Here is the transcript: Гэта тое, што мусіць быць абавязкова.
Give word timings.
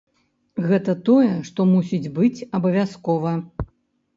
Гэта 0.69 0.95
тое, 1.09 1.27
што 1.49 1.67
мусіць 1.73 2.11
быць 2.17 2.45
абавязкова. 2.61 3.37